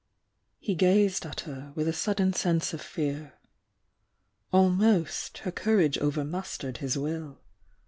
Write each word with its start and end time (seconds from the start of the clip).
He 0.57 0.73
gazed 0.73 1.27
at 1.27 1.41
her 1.41 1.73
with 1.75 1.87
a 1.87 1.93
sudden 1.93 2.33
sense 2.33 2.73
of 2.73 2.81
fear. 2.81 3.35
Al 4.51 4.71
most 4.71 5.37
her 5.45 5.51
courage 5.51 5.99
overmastered 5.99 6.77
his 6.77 6.97
will. 6.97 7.37